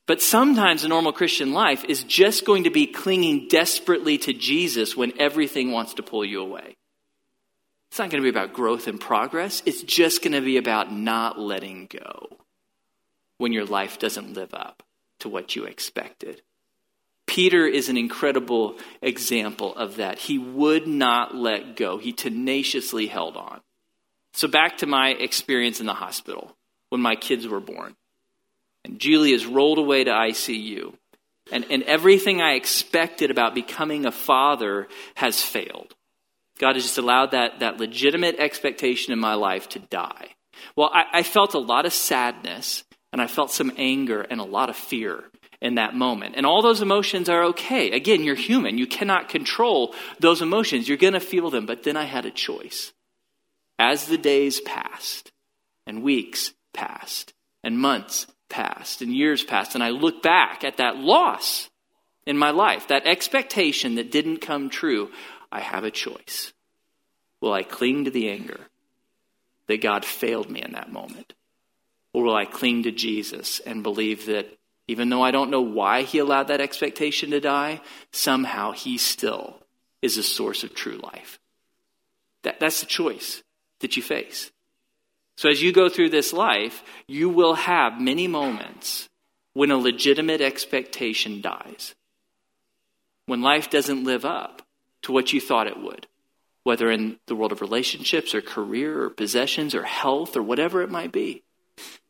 [0.07, 4.97] But sometimes the normal Christian life is just going to be clinging desperately to Jesus
[4.97, 6.77] when everything wants to pull you away.
[7.91, 9.63] It's not going to be about growth and progress.
[9.67, 12.29] It's just going to be about not letting go
[13.39, 14.85] when your life doesn't live up
[15.19, 16.43] to what you expected.
[17.27, 20.19] Peter is an incredible example of that.
[20.19, 23.61] He would not let go, he tenaciously held on.
[24.35, 26.57] So, back to my experience in the hospital
[26.91, 27.97] when my kids were born.
[28.85, 30.95] And Julie is rolled away to ICU.
[31.53, 35.95] And, and everything I expected about becoming a father has failed.
[36.61, 40.35] God has just allowed that, that legitimate expectation in my life to die.
[40.77, 44.45] Well, I, I felt a lot of sadness and I felt some anger and a
[44.45, 45.25] lot of fear
[45.63, 46.35] in that moment.
[46.37, 47.91] And all those emotions are okay.
[47.91, 48.77] Again, you're human.
[48.77, 50.87] You cannot control those emotions.
[50.87, 51.65] You're going to feel them.
[51.65, 52.93] But then I had a choice.
[53.79, 55.33] As the days passed,
[55.87, 57.33] and weeks passed,
[57.65, 61.71] and months passed, and years passed, and I look back at that loss
[62.27, 65.11] in my life, that expectation that didn't come true,
[65.53, 66.53] I have a choice.
[67.41, 68.61] Will I cling to the anger
[69.67, 71.35] that God failed me in that moment?
[72.13, 74.59] Or will I cling to Jesus and believe that
[74.89, 79.61] even though I don't know why he allowed that expectation to die, somehow he still
[80.03, 81.39] is a source of true life?
[82.43, 83.43] That, that's the choice
[83.81, 84.51] that you face.
[85.37, 89.09] So as you go through this life, you will have many moments
[89.53, 91.95] when a legitimate expectation dies.
[93.27, 94.63] When life doesn't live up
[95.03, 96.07] to what you thought it would,
[96.65, 100.91] whether in the world of relationships or career or possessions or health or whatever it
[100.91, 101.43] might be.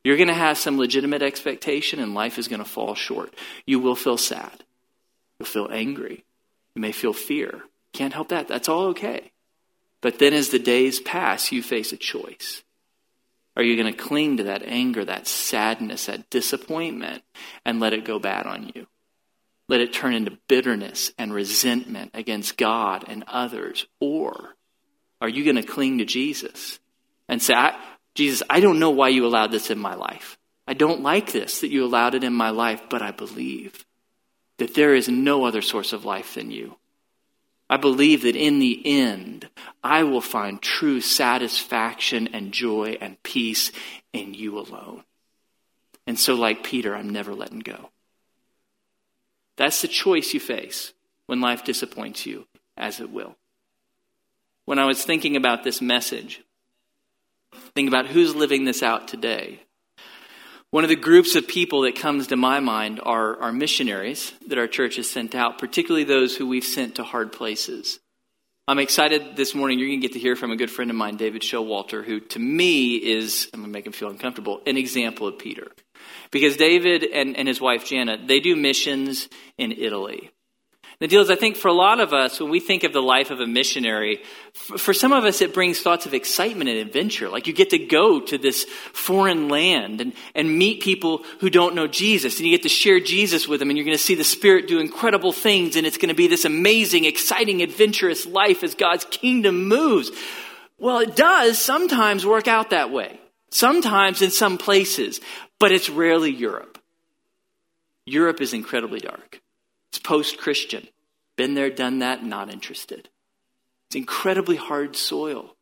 [0.03, 3.35] You're going to have some legitimate expectation and life is going to fall short.
[3.67, 4.65] You will feel sad.
[5.39, 6.25] You'll feel angry.
[6.75, 7.63] You may feel fear.
[7.93, 8.49] Can't help that.
[8.49, 9.33] That's all okay.
[10.01, 12.63] But then as the days pass, you face a choice.
[13.57, 17.23] Are you going to cling to that anger, that sadness, that disappointment,
[17.65, 18.87] and let it go bad on you?
[19.71, 23.87] Let it turn into bitterness and resentment against God and others?
[24.01, 24.57] Or
[25.21, 26.81] are you going to cling to Jesus
[27.29, 27.81] and say, I,
[28.17, 30.37] Jesus, I don't know why you allowed this in my life.
[30.67, 33.87] I don't like this that you allowed it in my life, but I believe
[34.59, 36.77] that there is no other source of life than you.
[37.69, 39.49] I believe that in the end,
[39.85, 43.71] I will find true satisfaction and joy and peace
[44.13, 45.05] in you alone.
[46.09, 47.91] And so, like Peter, I'm never letting go.
[49.61, 50.95] That's the choice you face
[51.27, 52.47] when life disappoints you,
[52.79, 53.37] as it will.
[54.65, 56.41] When I was thinking about this message,
[57.75, 59.61] think about who's living this out today.
[60.71, 64.57] One of the groups of people that comes to my mind are, are missionaries that
[64.57, 68.01] our church has sent out, particularly those who we've sent to hard places.
[68.71, 69.81] I'm excited this morning.
[69.81, 72.21] You're going to get to hear from a good friend of mine, David Showalter, who
[72.21, 75.73] to me is, I'm going to make him feel uncomfortable, an example of Peter.
[76.31, 79.29] Because David and, and his wife Janet, they do missions
[79.59, 80.31] in Italy.
[81.01, 83.01] The deal is, I think for a lot of us, when we think of the
[83.01, 87.29] life of a missionary, for some of us, it brings thoughts of excitement and adventure.
[87.31, 91.75] Like you get to go to this foreign land and, and meet people who don't
[91.75, 94.15] know Jesus, and you get to share Jesus with them, and you're going to see
[94.15, 98.63] the Spirit do incredible things, and it's going to be this amazing, exciting, adventurous life
[98.63, 100.11] as God's kingdom moves.
[100.79, 103.19] Well, it does sometimes work out that way.
[103.51, 105.19] Sometimes in some places
[105.61, 106.79] but it's rarely Europe.
[108.07, 109.41] Europe is incredibly dark.
[109.91, 110.87] It's post Christian.
[111.37, 113.09] Been there, done that, not interested.
[113.89, 115.57] It's incredibly hard soil.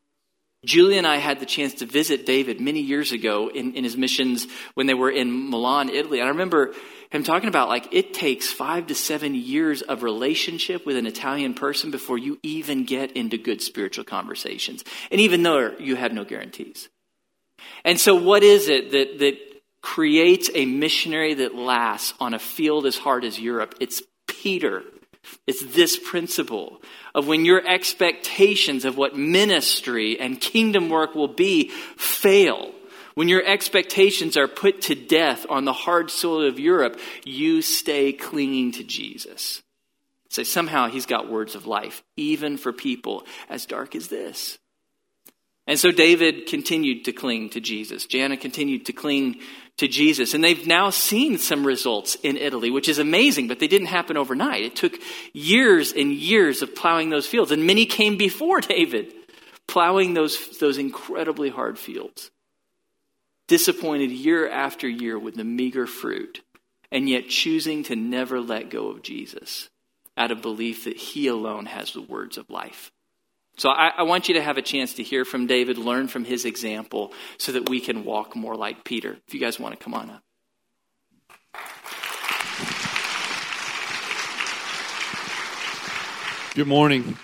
[0.64, 3.97] Julie and I had the chance to visit David many years ago in, in his
[3.97, 6.19] missions when they were in Milan, Italy.
[6.19, 6.75] And I remember
[7.11, 11.55] him talking about like it takes five to seven years of relationship with an Italian
[11.55, 14.85] person before you even get into good spiritual conversations.
[15.11, 16.88] And even though you have no guarantees.
[17.85, 19.38] And so what is it that, that
[19.81, 23.75] creates a missionary that lasts on a field as hard as Europe.
[23.81, 24.03] It's
[24.42, 24.83] Peter.
[25.46, 26.81] It's this principle
[27.14, 32.72] of when your expectations of what ministry and kingdom work will be fail.
[33.14, 38.12] When your expectations are put to death on the hard soil of Europe, you stay
[38.12, 39.62] clinging to Jesus.
[40.31, 44.59] Say so somehow he's got words of life, even for people as dark as this.
[45.66, 48.07] And so David continued to cling to Jesus.
[48.07, 49.40] Jana continued to cling
[49.79, 50.35] to Jesus.
[50.35, 54.17] And they've now seen some results in Italy, which is amazing, but they didn't happen
[54.17, 54.62] overnight.
[54.62, 54.99] It took
[55.33, 57.51] years and years of plowing those fields.
[57.51, 59.14] And many came before David
[59.67, 62.31] plowing those, those incredibly hard fields,
[63.47, 66.43] disappointed year after year with the meager fruit,
[66.91, 69.69] and yet choosing to never let go of Jesus
[70.17, 72.91] out of belief that he alone has the words of life.
[73.59, 76.25] So I, I, want you to have a chance to hear from David, learn from
[76.25, 79.16] his example, so that we can walk more like Peter.
[79.27, 80.23] If you guys want to come on up.
[86.55, 87.18] Good morning.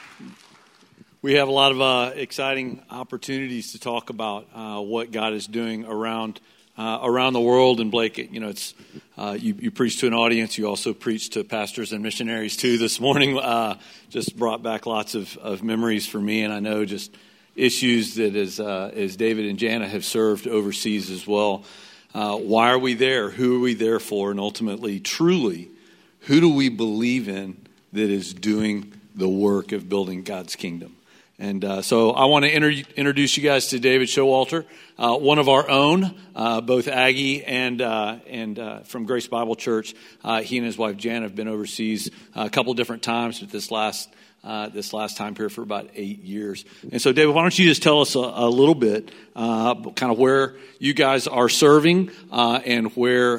[1.23, 5.47] We have a lot of uh, exciting opportunities to talk about uh, what God is
[5.47, 6.41] doing around
[6.77, 7.81] uh, around the world.
[7.81, 8.75] And Blake, you know, it's
[9.17, 10.59] uh, you, you preach to an audience.
[10.59, 12.79] You also preach to pastors and missionaries too.
[12.79, 16.85] This morning, uh, just brought back lots of, of memories for me, and I know
[16.85, 17.17] just
[17.57, 21.65] issues that as uh, as David and Jana have served overseas as well.
[22.15, 23.31] Uh, why are we there?
[23.31, 24.31] Who are we there for?
[24.31, 25.71] And ultimately, truly,
[26.21, 30.94] who do we believe in that is doing the work of building God's kingdom?
[31.39, 34.65] And uh, so I want to inter- introduce you guys to David Showalter,
[34.99, 39.57] uh, one of our own, uh, both Aggie and, uh, and uh, from Grace Bible
[39.57, 39.95] Church.
[40.23, 43.73] Uh, he and his wife Jan have been overseas a couple different times, but this
[43.73, 44.09] last,
[44.73, 46.65] this last time here for about eight years.
[46.93, 50.19] And so, David, why don't you just tell us a, a little bit kind of
[50.19, 53.39] where you guys are serving and where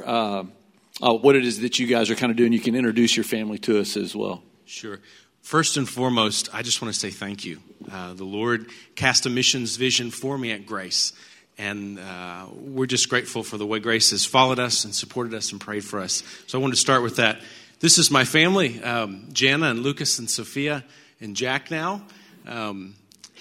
[0.99, 2.51] what it is that you guys are kind of doing?
[2.51, 4.43] You can introduce your family to us as well.
[4.65, 4.99] Sure.
[5.45, 7.59] First and foremost, I just want to say thank you.
[7.91, 11.13] Uh, the Lord cast a missions vision for me at Grace,
[11.59, 15.51] and uh, we're just grateful for the way Grace has followed us and supported us
[15.51, 16.23] and prayed for us.
[16.47, 17.41] So I wanted to start with that.
[17.79, 20.83] This is my family um, Jana and Lucas and Sophia
[21.21, 22.01] and Jack now.
[22.47, 22.95] Um,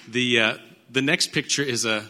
[0.07, 0.55] the, uh,
[0.91, 2.05] the next picture is a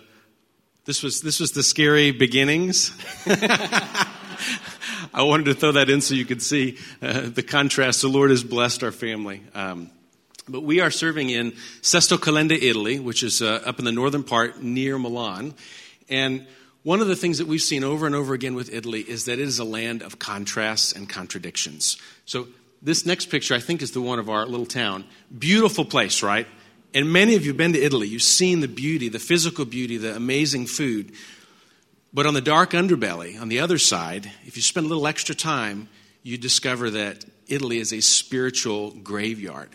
[0.87, 2.91] this was this was the scary beginnings.
[5.15, 8.03] I wanted to throw that in so you could see uh, the contrast.
[8.03, 9.43] The Lord has blessed our family.
[9.55, 9.93] Um,
[10.49, 14.25] but we are serving in Sesto Calende, Italy, which is uh, up in the northern
[14.25, 15.55] part near Milan.
[16.09, 16.49] And
[16.83, 19.35] one of the things that we've seen over and over again with Italy is that
[19.35, 21.97] it is a land of contrasts and contradictions.
[22.27, 22.49] So
[22.83, 25.05] this next picture, I think, is the one of our little town.
[25.39, 26.49] Beautiful place, right?
[26.93, 28.09] And many of you have been to Italy.
[28.09, 31.13] You've seen the beauty, the physical beauty, the amazing food.
[32.15, 35.35] But on the dark underbelly, on the other side, if you spend a little extra
[35.35, 35.89] time,
[36.23, 39.71] you discover that Italy is a spiritual graveyard.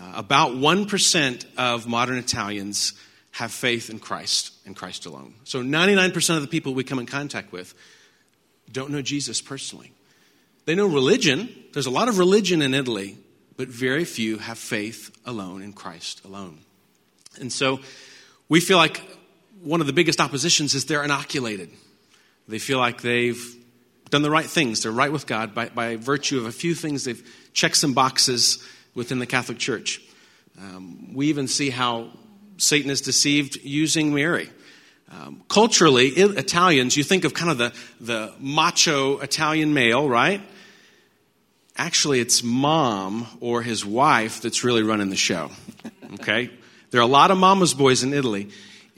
[0.00, 2.94] Uh, about 1% of modern Italians
[3.32, 5.34] have faith in Christ and Christ alone.
[5.44, 7.74] So 99% of the people we come in contact with
[8.72, 9.92] don't know Jesus personally.
[10.64, 11.54] They know religion.
[11.74, 13.18] There's a lot of religion in Italy,
[13.58, 16.60] but very few have faith alone in Christ alone.
[17.38, 17.80] And so
[18.48, 19.02] we feel like
[19.62, 21.70] one of the biggest oppositions is they're inoculated.
[22.48, 23.56] They feel like they've
[24.10, 24.82] done the right things.
[24.82, 27.04] They're right with God by, by virtue of a few things.
[27.04, 30.00] They've checked some boxes within the Catholic Church.
[30.58, 32.10] Um, we even see how
[32.56, 34.50] Satan is deceived using Mary.
[35.10, 40.40] Um, culturally, Italians, you think of kind of the, the macho Italian male, right?
[41.76, 45.50] Actually, it's mom or his wife that's really running the show.
[46.14, 46.50] Okay?
[46.90, 48.50] There are a lot of mama's boys in Italy.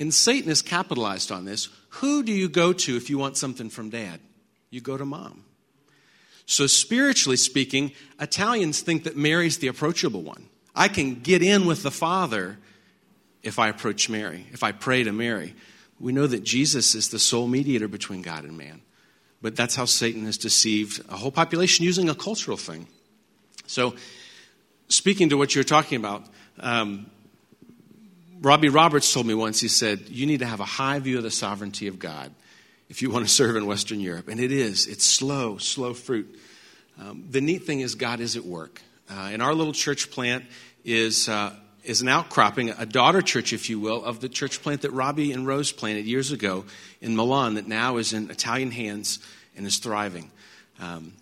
[0.03, 1.69] And Satan has capitalized on this.
[2.01, 4.19] Who do you go to if you want something from dad?
[4.69, 5.45] You go to mom.
[6.45, 10.49] So, spiritually speaking, Italians think that Mary's the approachable one.
[10.75, 12.59] I can get in with the Father
[13.45, 15.55] if I approach Mary, if I pray to Mary.
[16.01, 18.83] We know that Jesus is the sole mediator between God and man.
[19.41, 22.88] But that's how Satan has deceived a whole population using a cultural thing.
[23.69, 23.95] So,
[24.88, 26.25] speaking to what you're talking about,
[26.59, 27.07] um,
[28.42, 31.22] Robbie Roberts told me once, he said, You need to have a high view of
[31.22, 32.33] the sovereignty of God
[32.88, 34.26] if you want to serve in Western Europe.
[34.26, 36.38] And it is, it's slow, slow fruit.
[37.00, 38.83] Um, the neat thing is, God is at work.
[39.09, 40.44] Uh, and our little church plant
[40.85, 44.83] is, uh, is an outcropping, a daughter church, if you will, of the church plant
[44.83, 46.64] that Robbie and Rose planted years ago
[47.00, 49.20] in Milan that now is in Italian hands
[49.57, 50.33] and is thriving.
[50.81, 51.12] Um,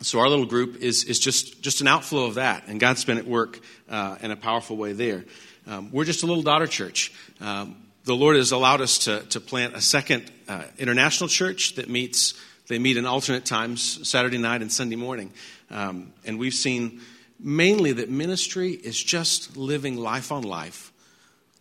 [0.00, 3.18] so our little group is, is just, just an outflow of that, and God's been
[3.18, 5.24] at work uh, in a powerful way there.
[5.68, 7.12] Um, we're just a little daughter church.
[7.42, 11.90] Um, the Lord has allowed us to, to plant a second uh, international church that
[11.90, 12.32] meets,
[12.68, 15.30] they meet in alternate times, Saturday night and Sunday morning.
[15.70, 17.02] Um, and we've seen
[17.38, 20.90] mainly that ministry is just living life on life,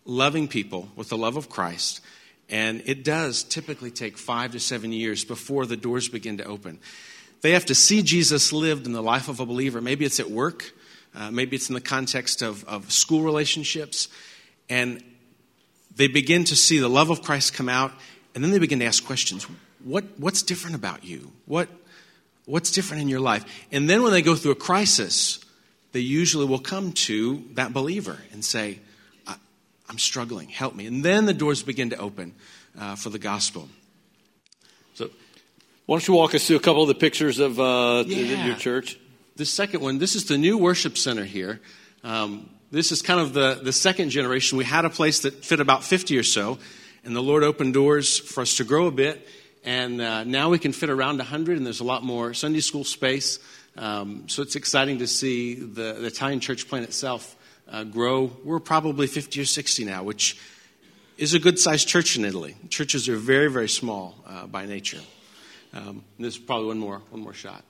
[0.05, 1.99] loving people with the love of Christ.
[2.49, 6.80] And it does typically take five to seven years before the doors begin to open.
[7.41, 9.82] They have to see Jesus lived in the life of a believer.
[9.82, 10.72] Maybe it's at work,
[11.18, 14.07] uh, maybe it's in the context of, of school relationships.
[14.70, 15.03] And
[15.95, 17.91] they begin to see the love of Christ come out,
[18.36, 19.47] and then they begin to ask questions.
[19.84, 21.32] What, what's different about you?
[21.45, 21.70] What,
[22.45, 23.45] what's different in your life?
[23.72, 25.39] And then when they go through a crisis,
[25.91, 28.80] they usually will come to that believer and say,
[29.26, 29.36] I,
[29.89, 30.49] I'm struggling.
[30.49, 30.86] Help me.
[30.86, 32.36] And then the doors begin to open
[32.80, 33.70] uh, for the gospel.
[34.93, 35.09] So,
[35.88, 38.45] why don't you walk us through a couple of the pictures of uh, Yeah.
[38.45, 38.99] your church?
[39.38, 41.61] The second one, this is the new worship center here.
[42.03, 44.57] Um, this is kind of the, the second generation.
[44.57, 46.57] We had a place that fit about 50 or so,
[47.03, 49.27] and the Lord opened doors for us to grow a bit.
[49.63, 52.83] And uh, now we can fit around 100, and there's a lot more Sunday school
[52.83, 53.38] space.
[53.77, 57.35] Um, so it's exciting to see the, the Italian church plant itself
[57.69, 58.31] uh, grow.
[58.43, 60.35] We're probably 50 or 60 now, which
[61.19, 62.55] is a good sized church in Italy.
[62.69, 65.01] Churches are very, very small uh, by nature.
[65.75, 67.63] Um, is probably one more, one more shot.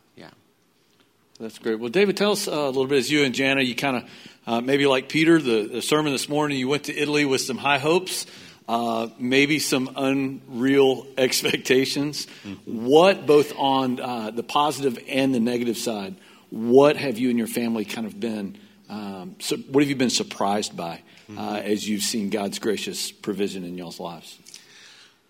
[1.40, 1.80] That's great.
[1.80, 4.04] Well, David, tell us uh, a little bit as you and Jana, you kind of,
[4.48, 7.60] uh, maybe like Peter, the, the sermon this morning, you went to Italy with some
[7.60, 8.26] high hopes,
[8.68, 12.26] uh, maybe some unreal expectations.
[12.66, 16.16] What, both on uh, the positive and the negative side,
[16.50, 18.58] what have you and your family kind of been,
[18.90, 21.04] um, so what have you been surprised by
[21.38, 24.40] uh, as you've seen God's gracious provision in y'all's lives?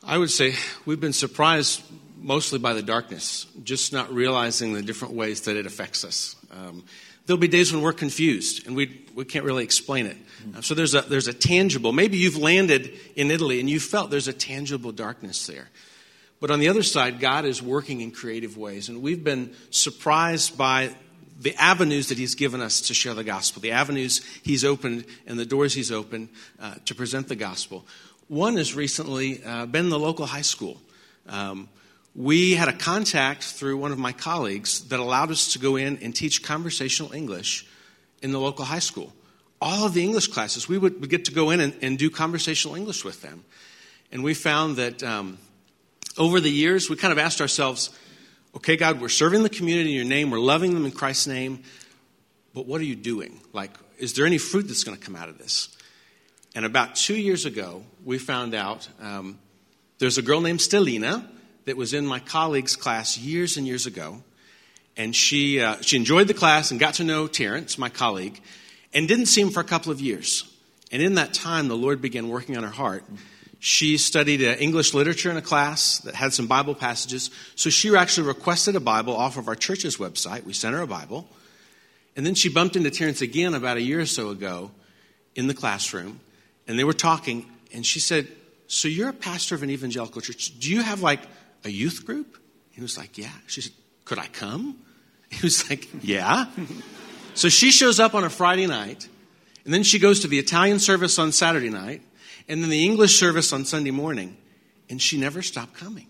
[0.03, 0.55] I would say
[0.85, 1.83] we've been surprised
[2.19, 6.35] mostly by the darkness, just not realizing the different ways that it affects us.
[6.51, 6.83] Um,
[7.25, 10.17] there'll be days when we're confused and we, we can't really explain it.
[10.55, 14.09] Uh, so there's a, there's a tangible, maybe you've landed in Italy and you felt
[14.09, 15.69] there's a tangible darkness there.
[16.39, 18.89] But on the other side, God is working in creative ways.
[18.89, 20.95] And we've been surprised by
[21.39, 25.39] the avenues that He's given us to share the gospel, the avenues He's opened and
[25.39, 27.85] the doors He's opened uh, to present the gospel.
[28.27, 30.81] One has recently uh, been the local high school.
[31.27, 31.69] Um,
[32.17, 35.99] we had a contact through one of my colleagues that allowed us to go in
[36.01, 37.67] and teach conversational English
[38.23, 39.13] in the local high school.
[39.61, 42.75] All of the English classes, we would get to go in and, and do conversational
[42.75, 43.45] English with them.
[44.11, 45.37] And we found that um,
[46.17, 47.91] over the years, we kind of asked ourselves,
[48.55, 51.61] okay, God, we're serving the community in your name, we're loving them in Christ's name,
[52.55, 53.39] but what are you doing?
[53.53, 55.69] Like, is there any fruit that's going to come out of this?
[56.55, 59.37] And about two years ago, we found out um,
[59.99, 61.23] there's a girl named Stelina
[61.67, 64.23] that was in my colleague's class years and years ago.
[64.95, 68.41] And she, uh, she enjoyed the class and got to know Terrence, my colleague,
[68.93, 70.49] and didn't see him for a couple of years.
[70.93, 73.03] And in that time, the Lord began working on her heart.
[73.59, 77.31] She studied uh, English literature in a class that had some Bible passages.
[77.55, 80.45] So she actually requested a Bible off of our church's website.
[80.45, 81.27] We sent her a Bible.
[82.15, 84.71] And then she bumped into Terrence again about a year or so ago
[85.35, 86.21] in the classroom.
[86.65, 87.45] And they were talking.
[87.73, 88.29] And she said,
[88.67, 90.57] So you're a pastor of an evangelical church.
[90.59, 91.19] Do you have like
[91.63, 92.37] a youth group?
[92.71, 93.31] He was like, Yeah.
[93.47, 93.73] She said,
[94.05, 94.77] Could I come?
[95.29, 96.45] He was like, Yeah.
[97.33, 99.07] so she shows up on a Friday night.
[99.65, 102.01] And then she goes to the Italian service on Saturday night
[102.47, 104.37] and then the English service on Sunday morning,
[104.89, 106.07] and she never stopped coming.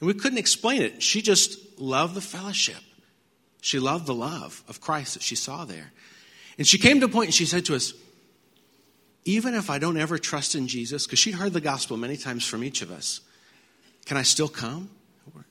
[0.00, 1.02] And we couldn't explain it.
[1.02, 2.82] She just loved the fellowship.
[3.60, 5.92] She loved the love of Christ that she saw there.
[6.58, 7.94] And she came to a point and she said to us,
[9.24, 12.44] even if I don't ever trust in Jesus, because she heard the gospel many times
[12.44, 13.20] from each of us,
[14.04, 14.90] can I still come?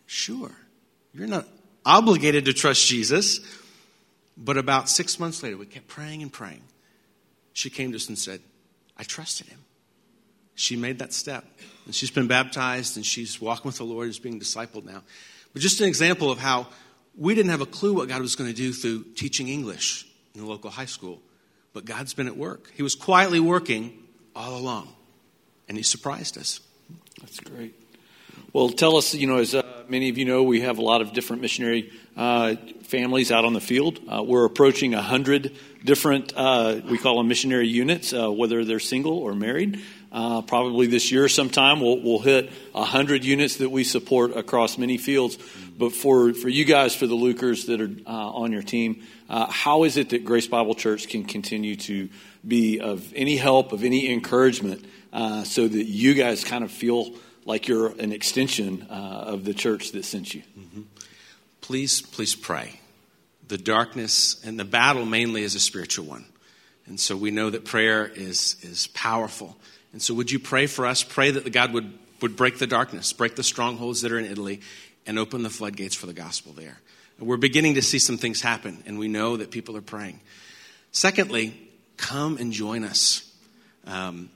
[0.05, 0.51] Sure.
[1.13, 1.47] You're not
[1.85, 3.39] obligated to trust Jesus.
[4.37, 6.63] But about six months later, we kept praying and praying.
[7.53, 8.41] She came to us and said,
[8.97, 9.59] I trusted him
[10.61, 11.43] she made that step.
[11.85, 15.01] And she's been baptized and she's walking with the Lord, and is being discipled now.
[15.53, 16.67] But just an example of how
[17.17, 20.41] we didn't have a clue what God was going to do through teaching English in
[20.41, 21.21] the local high school.
[21.73, 22.71] But God's been at work.
[22.75, 23.97] He was quietly working
[24.35, 24.93] all along.
[25.67, 26.59] And He surprised us.
[27.19, 27.80] That's great.
[28.53, 30.99] Well, tell us, you know, as uh, many of you know, we have a lot
[30.99, 34.01] of different missionary uh, families out on the field.
[34.09, 39.19] Uh, we're approaching 100 different, uh, we call them missionary units, uh, whether they're single
[39.19, 39.81] or married.
[40.11, 44.97] Uh, probably this year sometime we'll, we'll hit 100 units that we support across many
[44.97, 45.37] fields.
[45.77, 49.95] But for, for you guys, for the Lukers that are on your team, how is
[49.95, 52.09] it that Grace Bible Church can continue to
[52.45, 54.85] be of any help, of any encouragement,
[55.45, 57.15] so that you guys kind of feel
[57.45, 60.43] like you're an extension uh, of the church that sent you.
[60.57, 60.81] Mm-hmm.
[61.61, 62.79] Please, please pray.
[63.47, 66.25] The darkness and the battle mainly is a spiritual one.
[66.85, 69.57] And so we know that prayer is, is powerful.
[69.93, 71.03] And so would you pray for us?
[71.03, 74.25] Pray that the God would, would break the darkness, break the strongholds that are in
[74.25, 74.61] Italy,
[75.05, 76.79] and open the floodgates for the gospel there.
[77.17, 80.19] And we're beginning to see some things happen, and we know that people are praying.
[80.91, 81.55] Secondly,
[81.97, 83.31] come and join us.
[83.85, 84.29] Um,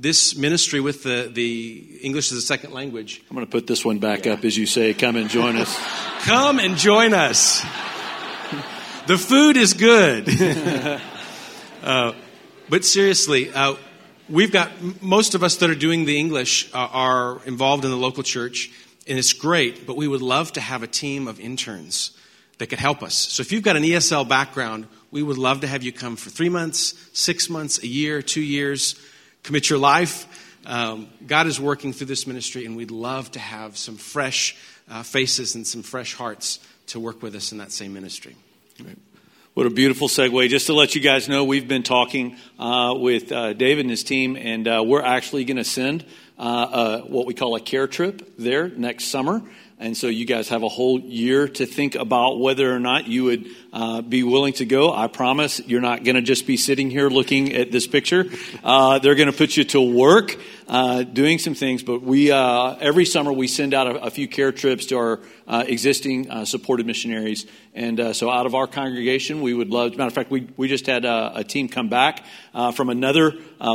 [0.00, 3.22] this ministry with the, the English as a second language.
[3.28, 4.32] I'm going to put this one back yeah.
[4.32, 5.78] up as you say, come and join us.
[6.22, 7.60] come and join us.
[9.06, 10.26] the food is good.
[11.82, 12.14] uh,
[12.70, 13.74] but seriously, uh,
[14.30, 14.70] we've got
[15.02, 18.70] most of us that are doing the English uh, are involved in the local church,
[19.06, 22.12] and it's great, but we would love to have a team of interns
[22.56, 23.14] that could help us.
[23.14, 26.30] So if you've got an ESL background, we would love to have you come for
[26.30, 28.98] three months, six months, a year, two years
[29.42, 30.26] commit your life.
[30.66, 34.56] Um, God is working through this ministry, and we'd love to have some fresh
[34.90, 38.36] uh, faces and some fresh hearts to work with us in that same ministry.
[38.84, 38.98] Right.
[39.54, 40.48] What a beautiful segue.
[40.48, 44.04] Just to let you guys know, we've been talking uh, with uh, David and his
[44.04, 46.04] team, and uh, we're actually going to send
[46.38, 49.42] uh, what we call a care trip there next summer.
[49.78, 53.24] And so you guys have a whole year to think about whether or not you
[53.24, 54.92] would uh, be willing to go.
[54.92, 58.26] I promise you're not going to just be sitting here looking at this picture.
[58.64, 61.82] Uh, they're going to put you to work uh, doing some things.
[61.82, 65.20] But we uh, every summer we send out a, a few care trips to our
[65.46, 67.46] uh, existing uh, supported missionaries.
[67.72, 69.92] And so out of our congregation, we would love.
[69.96, 72.24] Matter of fact, we we just had a, a team come back
[72.74, 73.32] from another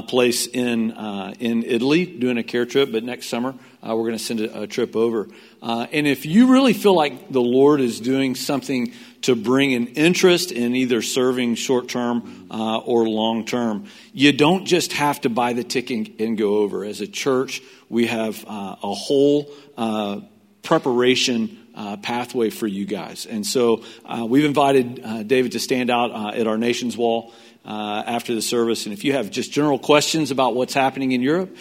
[0.08, 0.92] place in
[1.40, 2.92] in Italy doing a care trip.
[2.92, 5.30] But next summer we're going to send a, a trip over.
[5.62, 8.94] And if you really feel like the Lord is doing something
[9.26, 14.66] to bring an interest in either serving short term uh, or long term, you don't
[14.66, 16.86] just have to buy the ticket and go over.
[16.86, 20.22] As a church, we have uh, a whole uh,
[20.62, 23.26] preparation uh, pathway for you guys.
[23.26, 27.34] And so uh, we've invited uh, David to stand out uh, at our nation's wall
[27.66, 28.86] uh, after the service.
[28.86, 31.58] And if you have just general questions about what's happening in Europe,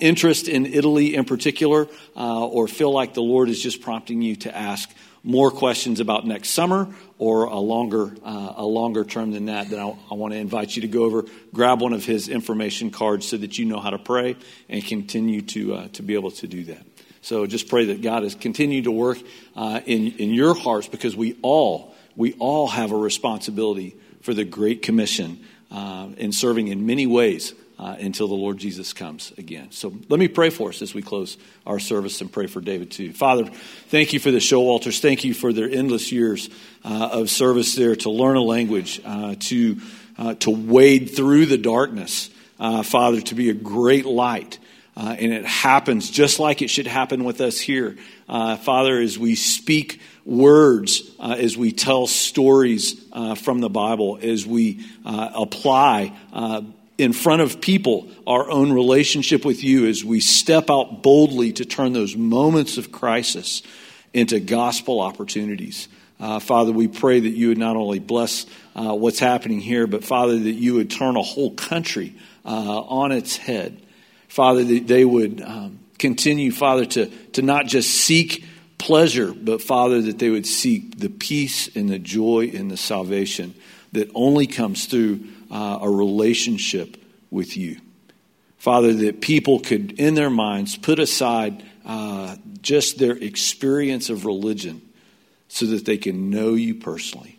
[0.00, 4.56] interest in Italy in particular, or feel like the Lord is just prompting you to
[4.56, 4.88] ask
[5.22, 6.88] more questions about next summer
[7.18, 10.76] or a longer, uh, a longer term than that, then I, I want to invite
[10.76, 13.90] you to go over, grab one of his information cards so that you know how
[13.90, 14.36] to pray
[14.68, 16.84] and continue to, uh, to be able to do that.
[17.20, 19.18] So just pray that God has continued to work
[19.56, 24.44] uh, in, in your hearts because we all, we all have a responsibility for the
[24.44, 29.70] Great Commission uh, in serving in many ways uh, until the Lord Jesus comes again.
[29.70, 32.90] So let me pray for us as we close our service and pray for David
[32.90, 33.12] too.
[33.12, 33.44] Father,
[33.88, 35.00] thank you for the Showalters.
[35.00, 36.50] Thank you for their endless years
[36.84, 39.80] uh, of service there to learn a language, uh, to,
[40.18, 44.58] uh, to wade through the darkness, uh, Father, to be a great light.
[44.96, 47.96] Uh, and it happens just like it should happen with us here.
[48.26, 53.00] Father, as we speak words as we tell stories
[53.36, 56.12] from the Bible, as we apply
[56.98, 61.64] in front of people our own relationship with you, as we step out boldly to
[61.64, 63.62] turn those moments of crisis
[64.12, 65.88] into gospel opportunities.
[66.20, 68.44] Uh, Father, we pray that you would not only bless
[68.74, 73.36] uh, what's happening here, but Father, that you would turn a whole country on its
[73.36, 73.80] head.
[74.26, 78.44] Father, that they would um, continue, Father, to, to not just seek
[78.78, 83.54] pleasure, but Father, that they would seek the peace and the joy and the salvation
[83.92, 85.20] that only comes through
[85.50, 86.96] uh, a relationship
[87.30, 87.80] with you.
[88.58, 94.82] Father, that people could, in their minds, put aside uh, just their experience of religion
[95.48, 97.38] so that they can know you personally.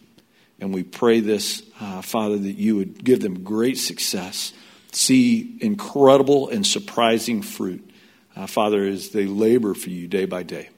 [0.60, 4.54] And we pray this, uh, Father, that you would give them great success,
[4.92, 7.88] see incredible and surprising fruit,
[8.36, 10.70] uh, Father, as they labor for you day by day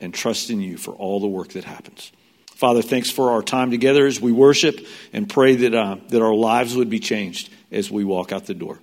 [0.00, 2.12] and trust in you for all the work that happens.
[2.56, 4.80] Father, thanks for our time together as we worship
[5.12, 8.54] and pray that, uh, that our lives would be changed as we walk out the
[8.54, 8.78] door.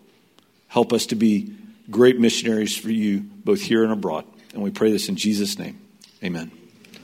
[0.68, 1.56] Help us to be
[1.90, 4.26] great missionaries for you, both here and abroad.
[4.54, 5.82] And we pray this in Jesus' name.
[6.24, 6.52] Amen.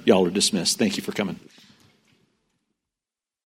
[0.05, 0.77] Y'all are dismissed.
[0.77, 1.39] Thank you for coming.